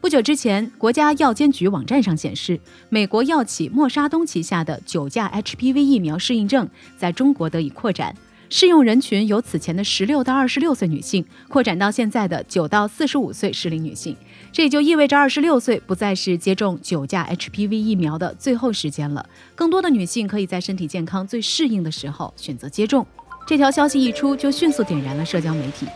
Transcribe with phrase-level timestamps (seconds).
[0.00, 8.14] 不久之前，国家药监局网站上显示，美国药企默沙东旗下的九价 HPV 疫苗适应症在中国得以扩展，
[8.48, 14.16] 适用人群由此前的十六到二十六岁女性扩展到现在的九到四十五岁适龄女性。
[14.52, 23.04] 这也就意味着二十六岁不再是接种九价 HPV 疫苗的最后时间了，更多的女性可以在身体健康最适应的时候选择接种。
[23.48, 25.86] 这条消息一出，就迅速点燃了社交媒体。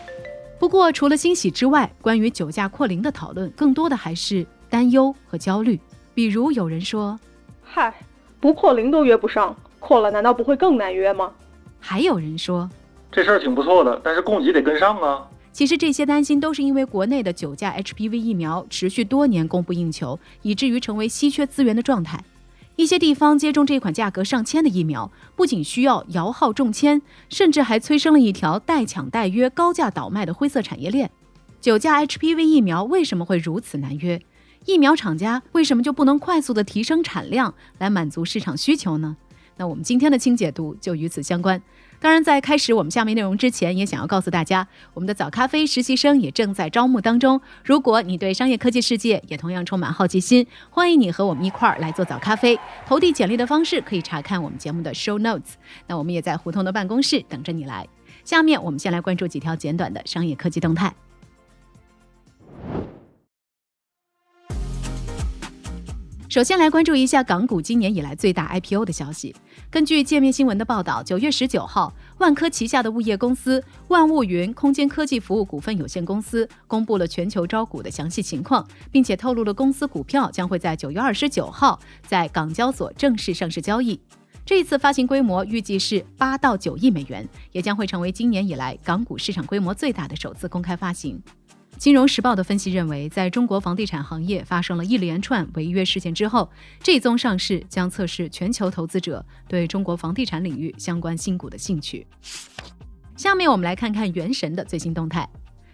[0.62, 5.76] 不过，除了欣喜之外，关于酒驾扩龄的讨论，更多的还是担忧和焦虑。
[6.14, 7.18] 比如，有人说
[7.64, 7.92] ：“嗨，
[8.38, 11.32] 不扩龄都约不上，扩了难道不会更难约吗？”
[11.82, 12.70] 还有人说
[13.10, 22.22] ：“这事儿挺不错的，但是供给得跟上啊。”其实，这些担心都是因为国内的酒驾 HPV 疫苗持续多年供不应求，以至于成为稀缺资源的状态。
[22.76, 31.10] 一些地方接种这款价格上千的疫苗，不仅需要摇号中签，甚至还催生了一条代抢代约、高价倒卖的灰色产业链。
[31.60, 34.20] 九价 HPV 疫苗为什么会如此难约？
[34.64, 39.16] 疫苗厂家为什么就不能快速的提升产量来满足市场需求呢？
[39.58, 41.60] 那我们今天的清解读就与此相关。
[42.02, 47.40] 当然，在开始我们下面内容之前，也想要告诉大家，我们的早咖啡实习生也正在招募当中。
[47.64, 52.58] 如果你对商业科技世界也同样充满好奇心，欢迎你和我们一块儿来做早咖啡。
[52.88, 55.52] 投递简历的方式可以查看我们节目的 show notes。
[55.86, 57.86] 那我们也在胡同的办公室等着你来。
[58.24, 60.92] 下面我们先来关注几条简短的商业科技动态。
[66.28, 69.36] 首先来关注一下港股今年以来最大 IPO 的消息。
[69.72, 83.98] 根据界面新闻的报道，九月十九号，万科旗下的物业公司万物云空间科技服务股份有限公司公布了全球招股的详细情况，并且透露了公司股票将会在九月二十九号在港交所正式上市交易。
[84.44, 91.18] 这一次发行规模预计是八到九亿美元，也将会成为今年以来港股市场规模最大的首次公开发行。
[91.78, 96.48] 金融时报的分析认为，在中国房地产行业发生了一连串违约事件之后，
[96.80, 102.06] 这宗上市将测试全球投资者对中国房地产领域相关新股的兴趣。
[103.16, 105.28] 下面我们来看看《原神》的最新动态。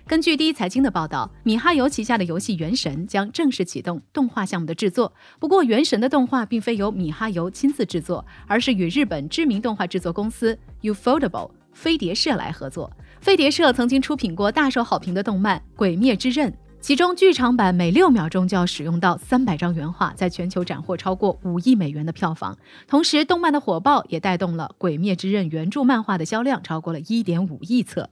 [0.06, 5.12] 根据第一财经的报道，米哈游旗下的游戏《原神》将正式启动动画项目的制作。
[5.38, 12.90] 不过，《原神》的动画并非由米哈游亲自制作，而是与日本知名动画制作公司 Ufotable 飞碟社来合作。
[13.20, 22.56] 飞碟社曾经出品过大受好评的动漫《鬼灭之刃》，其中剧场版每六秒钟就要使用到三百张原画，在全球斩获超过五亿美元的票房。
[22.86, 28.08] 同时，动漫的火爆也带动了《鬼灭之刃》原著漫画的销量超过了一点五亿册。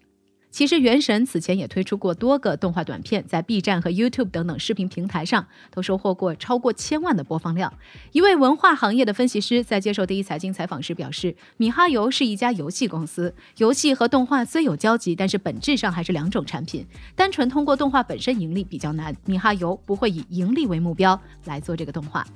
[0.56, 7.70] 其实，《原神》此前也推出过多个动画短片，在 B 站和 YouTube 等等视频平台上都收获过超过千万的播放量。
[8.12, 16.86] 一位文化行业的分析师在接受第一财经采访时表示：“米哈游是一家游戏公司，游戏和动画虽有交集，但是本质上还是两种产品。
[17.14, 22.26] 单纯通过动画本身盈利比较难，米哈游不会以盈利为目标来做这个动画。”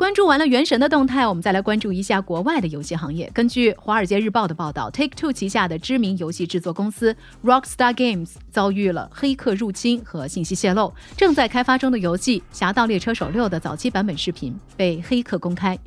[0.00, 3.30] 关注完了《原神》的动态，我们再来关注一下国外的游戏行业。
[3.34, 15.78] 根据《华尔街日报》的报道，Take Two 旗下的知名游戏制作公司 Rockstar Games 遭遇了黑客入侵和信息泄露，正在开发中的游戏《侠盗猎车手六》的早期版本视频被黑客公开。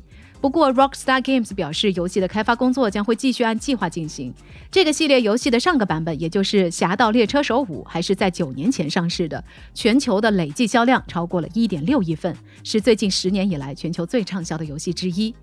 [0.44, 4.30] 不过，Rockstar Games 表示，游戏的开发工作将会继续按计划进行。
[4.70, 15.32] 这个系列游戏的上个版本，也就是《侠盗猎车手五》，还是在九年前上市的，全球的累计销量超过了一点六亿份，是最近十年以来全球最畅销的游戏之一。《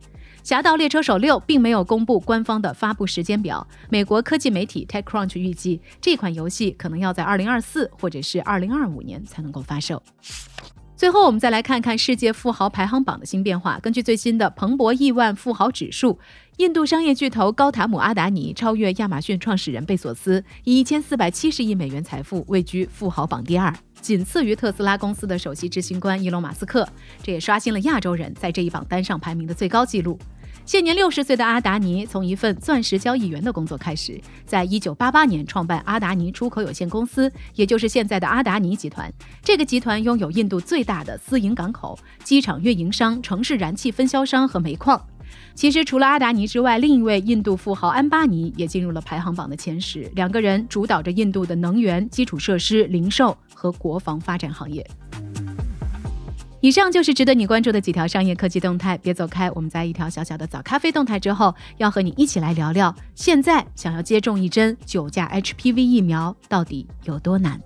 [0.44, 10.04] 侠盗猎车手六》并没有公布官方的发布时间表，美国科技媒体 TechCrunch 预计这款游戏可能要在二零二四或者是二零二五年才能够发售。
[11.02, 13.80] 最后，我们再来看看世界富豪排行榜的新变化。
[13.80, 16.20] 根据最新的彭博亿万富豪指数，
[16.58, 26.88] 印度商业巨头高塔姆阿达尼超越亚马逊创始人贝索斯，以一千四百七十亿美元财富位居富豪榜第二，仅次于特斯拉公司的首席执行官伊隆马斯克。
[27.24, 30.20] 这也刷新了亚洲人在这一榜单上排名的最高纪录。
[30.72, 39.14] 现年六十岁的阿达尼，从一份钻石交易员的工作开始，在一九八八年创办阿达尼出口有限公司，也就是现在的阿达尼集团。
[39.44, 45.06] 这个集团拥有印度最大的私营港口、机场运营商、城市燃气分销商和煤矿。
[45.54, 50.10] 其实，除了阿达尼之外，另一位印度富豪安巴尼也进入了排行榜的前十。
[50.16, 54.90] 两个人主导着印度的能源、基础设施、零售和国防发展行业。
[56.64, 59.50] 以上就是值得你关注的几条商业科技动态，别走开。
[59.56, 67.60] 我们在一条小小的早咖啡动态之后，要和你一起来聊聊，现在想要接种一针九价 HPV 疫苗到底有多难。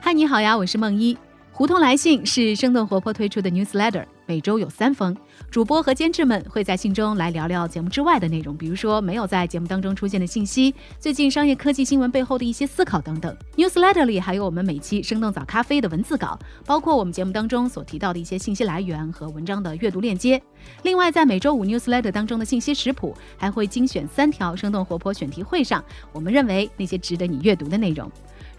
[0.00, 1.16] 嗨，你好呀，我是梦一。
[1.62, 5.16] 胡同来信是生动活泼推出的 newsletter，每周有三封，
[5.48, 13.36] 主播和监制们会在信中来聊聊节目之外的内容，比如说没有在节目当中出现的信息，最近商业科技新闻背后的一些思考等等。
[13.54, 16.36] newsletter 里还有我们每期生动早咖啡的文字稿，
[16.66, 20.42] 包括我们节目当中所提到的一些信息来源和文章的阅读链接。
[20.82, 28.10] 另外，在每周五 newsletter 当中的信息食谱，还会精选三条生动活泼选题会上我们认为那些值得你阅读的内容。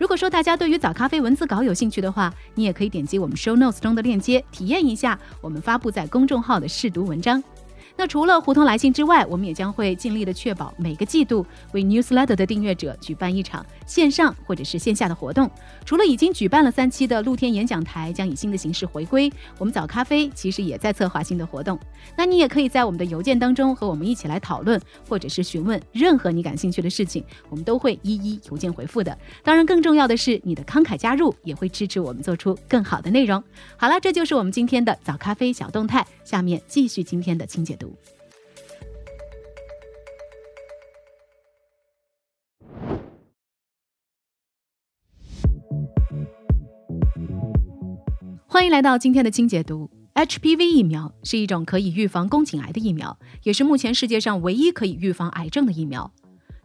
[0.04, 7.42] 如果说大家对于早咖啡文字稿有兴趣的话，你也可以点击我们 show notes 中的链接，体验一下我们发布在公众号的试读文章。
[7.96, 15.50] 那除了胡同来信之外，我们也将会尽力的确保每个季度为 newsletter 的订阅者举办一场线上或者是线下的活动。
[15.86, 21.80] 除了已经举办了三期的露天演讲台将以新的形式回归，我们早咖啡其实也在策划新的活动。
[22.18, 29.16] 那你也可以在我们的邮件当中和我们一起来讨论，或者是询问任何你感兴趣的事情，我们都会一一邮件回复的。
[29.44, 33.42] 当然，更重要的是你的慷慨加入也会支持我们做出更好的内容。
[33.78, 36.06] 好了，这就是我们今天的早咖啡小动态。
[36.24, 37.76] 下面继续今天的清洁
[48.48, 49.90] 欢迎来到今天的清解读。
[50.14, 56.14] HPV 疫苗是一种可以预防宫颈癌的疫苗，也是目前世界上唯一可以预防癌症的疫苗。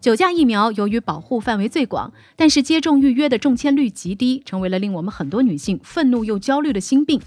[0.00, 7.20] 九价疫苗由于保护范围最广，但是接种预约的中签率极低，成为了令我们很多女性愤怒又焦虑的心病。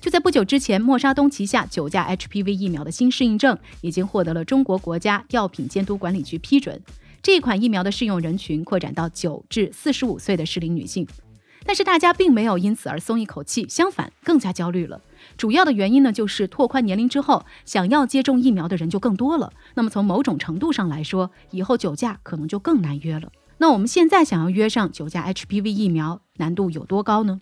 [0.00, 6.80] 就在不久之前，默沙东旗下九价 HPV 疫苗的新适应症已经获得了中国国家药品监督管理局批准。
[7.22, 11.06] 这款疫苗的适用人群扩展到九至四十五岁的适龄女性。
[11.64, 15.02] 但是大家并没有因此而松一口气，相反更加焦虑了。
[15.36, 19.52] 主要的原因呢，就是拓宽年龄之后，想要接种疫苗的人就更多了。
[19.74, 23.30] 那么从某种程度上来说，以后酒驾可能就更难约了。
[23.58, 27.40] 那我们现在想要约上酒驾 HPV 疫苗，难度有多高呢？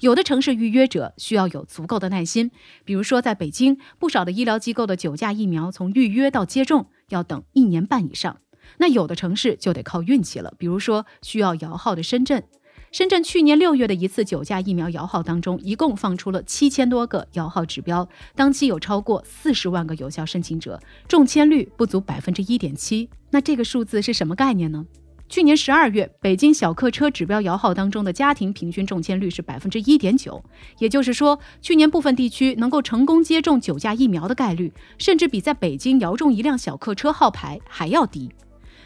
[0.00, 2.50] 有的城市预约者需要有足够的耐心，
[2.84, 8.38] 比如说在北京，不少的医疗机构的酒驾疫苗从预约到接种要等一年半以上。
[8.78, 12.44] 那有的城市就得靠运气了，比如说需要摇号的深圳。
[12.92, 23.10] 深圳去年六月的一次九价疫苗摇号当中，一共放出了七千多个摇号指标，当期有超过四十万个有效申请者，中签率不足百分之一点七。
[23.30, 24.86] 那这个数字是什么概念呢？
[25.28, 30.42] 去年十二月，北京小客车指标摇号当中的家庭平均中签率是百分之一点九，
[30.78, 38.30] 也就是说，去年部分地区能够成功接种九价疫苗的概率，甚至比在北京摇中一辆小客车号牌还要低。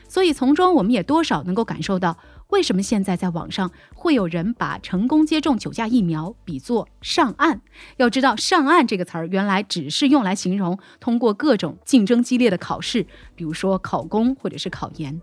[0.08, 2.16] 所以从中我们也多少能够感受到。
[2.48, 7.60] 为什么现在在网上会有人把成功接种九价疫苗比作上岸？
[7.96, 13.06] 要知道“上岸”这个词儿原来只是用来形容通过各种竞争激烈的考试，
[13.36, 15.22] 比如说考公或者是考研。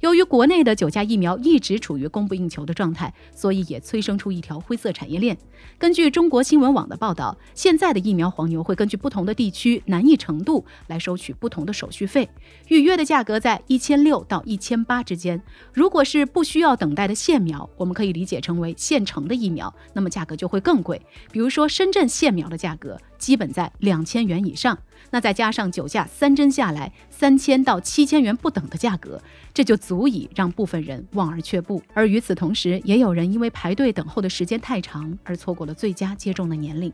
[0.00, 5.36] 由于国内的九价疫苗一直处于供不应求的状态，所以也催生出一条灰色产业链。
[5.78, 12.28] 根据中国新闻网的报道，现在的疫苗黄牛会根据不同的地区难易程度来收取不同的手续费，
[12.68, 15.42] 预约的价格在一千六到一千八之间。
[15.72, 21.00] 如果是不需要等待的现苗，我们可以理解成为现成的疫苗，那么价格就会更贵。
[21.32, 22.98] 比如说深圳现苗的价格。
[23.24, 24.78] 基本在两千元以上，
[25.10, 29.18] 那再加上酒驾三针下来三千到七千元不等的价格，
[29.54, 31.82] 这就足以让部分人望而却步。
[31.94, 36.92] 而与此同时，也有人因为排队等候的时间太长而错过了最佳接种的年龄。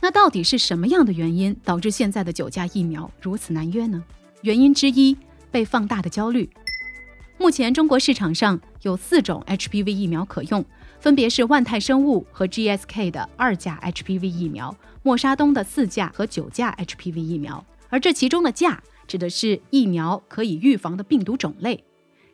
[0.00, 4.04] 那到底是什么样的原因导致现在的酒驾疫苗如此难约呢？
[4.42, 5.16] 原因之一，
[5.50, 6.48] 被放大的焦虑。
[7.38, 10.64] 目前中国市场上有四种 HPV 疫苗可用。
[11.00, 17.64] 分别是万泰生物和 GSK 的二价 HPV 疫苗，默沙东的四价和九价 HPV 疫苗。
[17.88, 21.84] 而这其中的价指的是疫苗可以预防的病毒种类，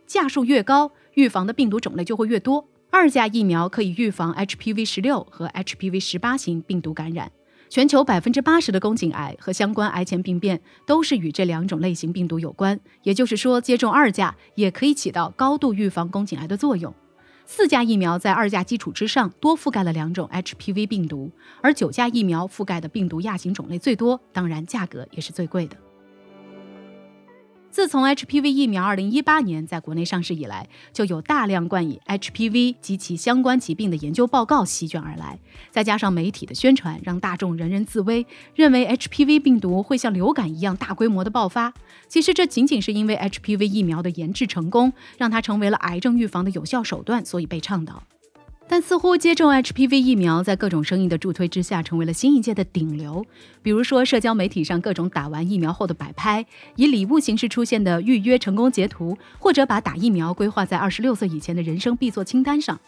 [0.06, 2.68] 价数越高，预防的病毒种类就会越多。
[2.90, 7.32] 二价疫苗可以预防 HPV 十六和 HPV 十八型病毒感染。
[7.68, 12.78] 全球百分之八十的宫颈癌和相关癌前病变都是与这两种类型病毒有关。
[13.02, 16.94] 也就是说，接种二价也可以起到高度预防宫颈癌的作用。
[17.44, 21.30] 四价疫苗在二价基础之上多覆盖了两种 HPV 病毒，
[21.62, 25.76] 而九价疫苗覆盖的病毒亚型种类最多，当然价格也是最贵的。
[27.78, 35.38] 自从 HPV 疫苗2018年在国内上市以来，就有大量冠以 HPV 及其相关疾病的研究报告席卷而来，
[35.70, 41.72] 再加上媒体的宣传，让大众人人自危，认为 HPV 病毒会像流感一样大规模的爆发。
[42.08, 48.02] 其实这仅仅是因为 HPV 疫苗的研制成功，让它成为了癌症预防的有效手段，所以被倡导。
[48.70, 53.24] 但似乎接种 HPV 疫苗在各种声音的助推之下，成为了新一届的顶流。
[53.62, 56.44] 比如说，社交媒体上各种打完疫苗后的摆拍，
[56.76, 62.78] 以礼物形式出现的预约成功截图，或者把打疫苗规划在二十六岁以前的人生必做清单上。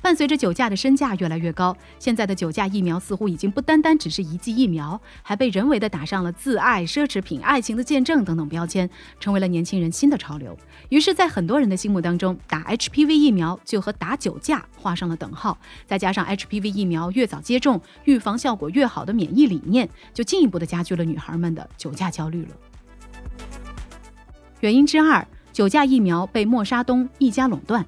[0.00, 8.88] 伴随着酒驾的身价越来越高，现在的酒驾疫苗似乎已经不单单只是一剂疫苗，还被人为的打上了自爱、奢侈品、爱情的见证等等标签，
[9.20, 10.56] 成为了年轻人新的潮流。
[10.88, 15.58] 于是，在很多人的心目当中，打 HPV 疫苗就和打酒驾画上了等号。
[15.84, 22.50] 再加上 HPV 疫苗越早接种，预防效果越好的免疫理念，就进一步的加剧了女孩们的酒驾焦虑了。
[24.60, 27.84] 原因之二，酒驾疫苗被默沙东一家垄断。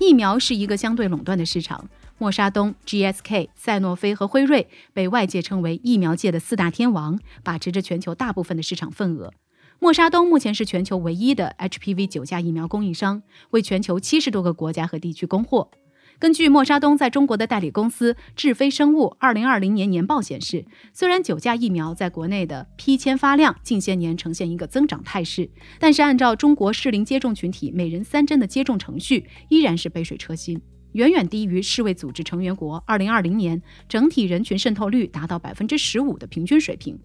[0.00, 9.30] 疫苗是一个相对垄断的市场，默沙东、GSK、赛诺菲和辉瑞被外界称为疫苗界的四大天王，把持着全球大部分的市场份额。
[9.78, 15.70] 默沙东目前是全球唯一的 HPV 九价疫苗供应商，为全球七十多个国家和地区供货。
[16.20, 25.48] 根据默沙东在中国的代理公司智飞生物二零二零年年报显示，虽然九价疫苗在国内的批签发量近些年呈现一个增长态势，
[25.78, 30.60] 但是按照中国适龄接种群体每人三针的接种程序，依然是杯水车薪，
[30.92, 37.00] 远远低于世卫组织成员国二零二零年整体人群渗透率达到百分之十五的平均水平。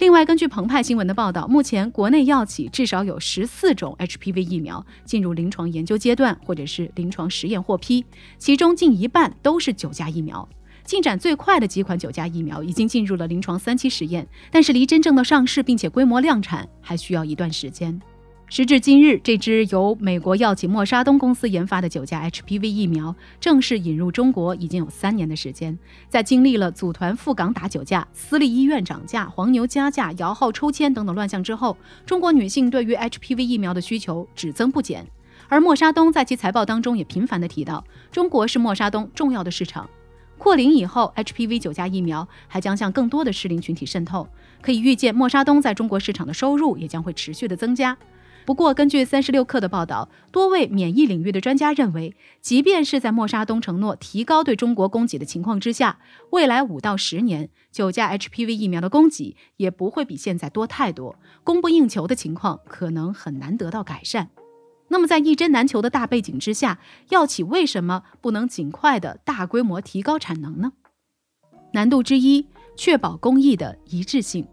[0.00, 8.02] 另外，根据澎湃新闻的报道，目前国内药企至少有十四种 HPV 疫苗进入临床研究阶段，或者是临床实验获批，
[8.38, 10.48] 其中近一半都是九价疫苗。
[10.84, 18.00] 进展最快的几款九价疫苗已经进入了临床三期实验，但是离真正的上市并且规模量产还需要一段时间。
[18.52, 25.78] 时至今日，这支由美国药企默沙东公司研发的九价 HPV 疫苗正式引入中国已经有三年的时间。
[26.08, 35.06] 在经历了组团赴港打九价、私立医院涨价、黄牛加价、摇号抽签等等乱象之后，中国女性对于 HPV 疫苗的需求只增不减。
[35.48, 39.88] 而默沙东在其财报当中也频繁地提到，中国是默沙东重要的市场。
[40.38, 44.26] 扩龄以后，HPV 九价疫苗还将向更多的适龄群体渗透，
[44.60, 47.96] 可以预见默沙东在中国市场的收入也将会持续的增加。
[48.44, 55.98] 不过，根据三十六氪的报道，多位免疫领域的专家认为，即便是在默沙东承诺提高对中国供给的情况之下，
[56.30, 64.30] 未来五到十年，九价 HPV 疫苗的供给也不会比现在多太多，供不应求的情况可能很难得到改善。
[64.88, 66.80] 那么，在一针难求的大背景之下，
[67.10, 70.72] 药企为什么不能尽快的大规模提高产能呢？
[71.72, 74.48] 难度之一，确保工艺的一致性。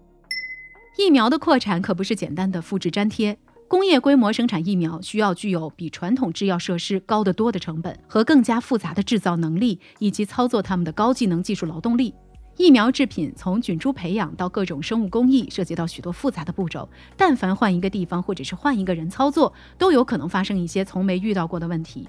[0.99, 3.39] 疫苗的扩产可不是简单的复制粘贴。
[3.69, 12.13] 工业规模生产疫苗需要具有比传统制药设施高得多的成本和更加复杂的制造能力，以及操作他们的高技能技术劳动力。
[12.55, 16.87] 疫苗制品从菌株培养到各种生物工艺，涉及到许多复杂的步骤。
[17.17, 22.07] 但凡换一个地方或者是换一个人操作，都有可能发生一些从没遇到过的问题。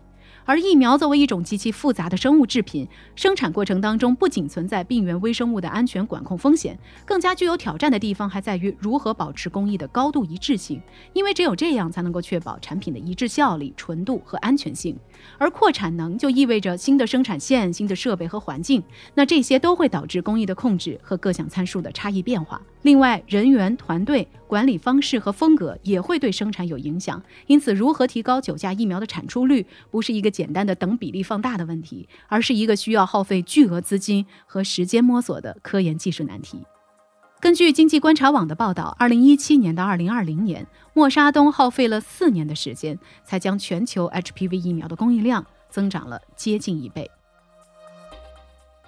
[0.48, 10.80] 而疫苗作为一种极其复杂的生物制品，生产过程当中不仅存在病原微生物的安全管控风险，更加具有挑战的地方还在于如何保持工艺的高度一致性。
[11.12, 14.96] 因为只有这样才能够确保产品的一致效力、纯度和安全性。
[15.36, 22.58] 而扩产能就意味着新的生产线、新的设备和环境，那这些都会导致工艺的控制和各项参数的差异变化。
[22.82, 27.22] 另外，人员、团队、管理方式和风格也会对生产有影响。
[27.48, 36.62] 因此，如何提高九价疫苗的产出率，不是一个简单的等比例放大的问题，而是一个需要耗费巨额资金和时间摸索的科研技术难题。
[37.40, 40.64] 根据经济观察网的报道，二零一七年到二零二零年，
[40.94, 47.10] 默沙东耗费了四年的时间，才将全球 HPV 疫苗的供应量增长了接近一倍。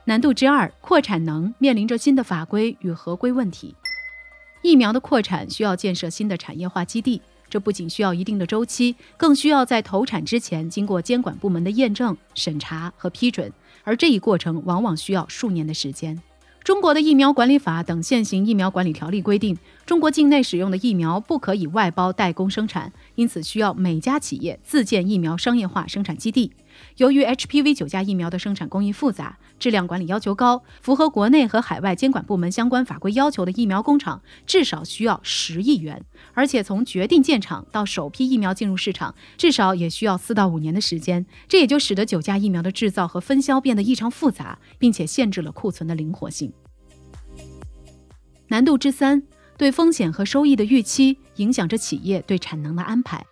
[0.04, 3.74] 难度之二，扩产能面临着新的法规与合规问题。
[4.62, 13.52] 疫苗的扩产需要建设新的产业化基地，这不仅需要一定的周期，更需要在投产之前经过监管部门的验证、审查和批准，
[13.82, 16.22] 而这一过程往往需要数年的时间。
[16.62, 26.52] 中国的疫苗管理法等现行疫苗管理条例规定，中国境内使用的疫苗不可以外包代工生产，因此需要每家企业自建疫苗商业化生产基地。
[26.96, 41.26] 由于 HPV 九价疫苗的生产工艺复杂，质量管理要求高，符合国内和海外监管部门相关法规要求的疫苗工厂至少需要十亿元，而且从决定建厂到首批疫苗进入市场，至少也需要四到五年的时间。
[41.48, 46.52] 这也就使得九价疫苗的制造和分销变得异常复杂，并且限制了库存的灵活性。
[48.48, 49.22] 难度之三，
[49.56, 53.24] 对风险和收益的预期影响着企业对产能的安排。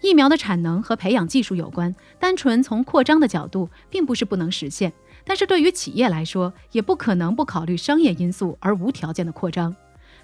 [0.00, 4.92] 疫苗的产能和培养技术有关，单纯从扩张的角度，并不是不能实现。
[5.24, 9.74] 但是对于企业来说，也不可能不考虑商业因素而无条件的扩张。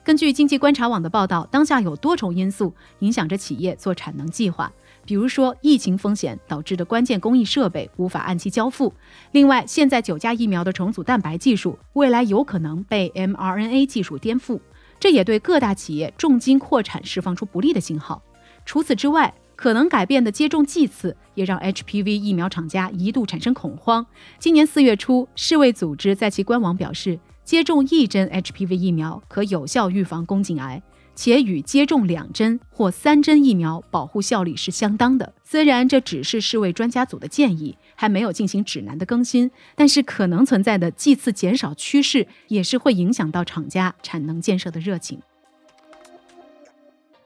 [0.05, 4.71] 根据经济观察网的报道，当下有多重因素影响着企业做产能计划，
[5.05, 8.93] 比如说疫情风险导致的关键工艺设备无法按期交付。
[9.33, 14.61] 另外，现在九价疫苗的重组蛋白技术未来有可能被 mRNA 技术颠覆，
[15.01, 18.23] 这也对各大企业重金扩产释放出不利的信号。
[18.67, 19.33] 除此之外，
[19.65, 24.05] 可能改变的接种剂次也让 HPV 疫苗厂家一度产生恐慌。
[24.39, 30.83] 今年四月初，世卫组织在其官网表示，接种一针 HPV 疫苗可有效预防宫颈癌，
[31.15, 35.33] 且与接种两针或三针疫苗保护效力是相当的。
[35.43, 45.23] 虽然这只是世卫专家组的建议，还没有进行指南的更新，但是可能存在的剂次减少趋势也是会影响到厂家产能建设的热情。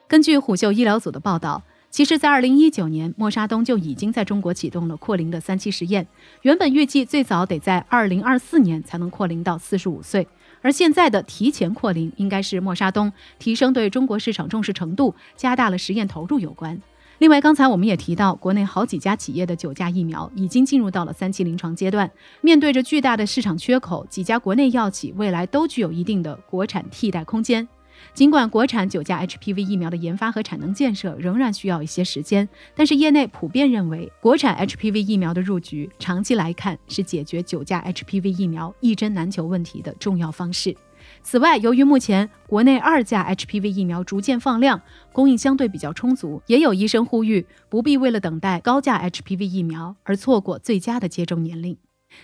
[0.07, 1.65] 根据虎嗅医疗组的报道。
[1.91, 6.07] 其实，在二零一九年，默沙东就已经在中国启动了扩龄的三期实验。
[6.43, 10.29] 原本预计最早得在二零二四年才能扩龄到四十五岁，
[10.61, 16.81] 而现在的提前扩龄，应该是默沙东提升对中国市场重视程度，加大了实验投入有关。
[17.19, 22.09] 另外，刚才我们也提到，国内好几家企业的九价疫苗已经进入到了三期临床阶段。
[22.43, 27.67] 面对着巨大的市场缺口，几家国内药企未来都具有一定的国产替代空间。
[28.15, 40.77] 尽管国产九价 HPV 疫苗的研发和产能建设仍然需要一些时间，但是业内普遍认为，国产 HPV 疫苗的入局，长期来看是解决九价 HPV 疫苗一针难求问题的重要方式。
[41.23, 44.81] 此外，由于目前国内二价 HPV 疫苗逐渐放量，
[45.13, 51.77] 供应相对比较充足，也有医生呼吁不必为了等待高价 HPV 疫苗而错过最佳的接种年龄。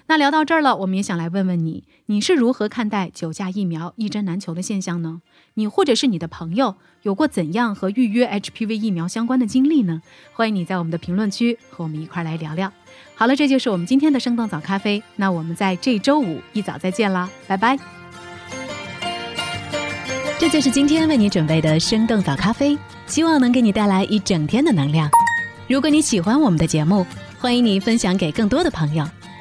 [0.06, 5.22] 那聊到这儿了，我们也想来问问你，你是如何看待九价疫苗一针难求的现象呢？
[5.54, 10.02] 你或者是你的朋友有过怎样和预约 HPV 疫苗相关的经历呢？
[10.32, 12.72] 欢迎你在我们的评论区和我们一块来聊聊。
[13.14, 15.02] 好了，这就是我们今天的生动早咖啡。
[15.16, 17.78] 那我们在这周五一早再见啦，拜拜。
[20.38, 22.76] 这就是今天为你准备的生动早咖啡，
[23.06, 25.08] 希望能给你带来一整天的能量。
[25.68, 27.06] 如果你喜欢我们的节目，
[27.38, 29.08] 欢迎你分享给更多的朋友。